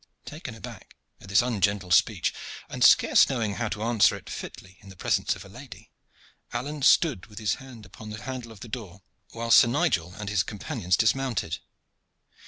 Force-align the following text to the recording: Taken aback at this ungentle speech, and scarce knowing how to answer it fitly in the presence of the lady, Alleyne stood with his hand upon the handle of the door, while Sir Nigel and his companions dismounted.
Taken 0.25 0.55
aback 0.55 0.95
at 1.19 1.29
this 1.29 1.43
ungentle 1.43 1.91
speech, 1.91 2.33
and 2.69 2.83
scarce 2.83 3.29
knowing 3.29 3.57
how 3.57 3.69
to 3.69 3.83
answer 3.83 4.15
it 4.15 4.31
fitly 4.31 4.79
in 4.81 4.89
the 4.89 4.95
presence 4.95 5.35
of 5.35 5.43
the 5.43 5.47
lady, 5.49 5.91
Alleyne 6.53 6.81
stood 6.81 7.27
with 7.27 7.37
his 7.37 7.53
hand 7.61 7.85
upon 7.85 8.09
the 8.09 8.23
handle 8.23 8.51
of 8.51 8.61
the 8.61 8.67
door, 8.67 9.03
while 9.29 9.51
Sir 9.51 9.67
Nigel 9.67 10.15
and 10.17 10.27
his 10.27 10.41
companions 10.41 10.97
dismounted. 10.97 11.59